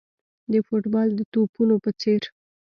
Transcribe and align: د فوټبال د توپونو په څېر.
د 0.51 0.53
فوټبال 0.67 1.07
د 1.15 1.21
توپونو 1.33 1.75
په 1.83 1.91
څېر. 2.01 2.21